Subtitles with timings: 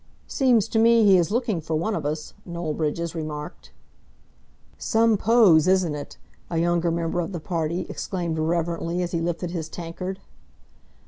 [0.25, 3.71] "Seems to me he is looking for one of us," Noel Bridges remarked.
[4.79, 6.17] "Some pose, isn't it!"
[6.49, 10.17] a younger member of the party exclaimed reverently, as he lifted his tankard.